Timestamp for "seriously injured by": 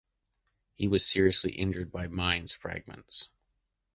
1.05-2.07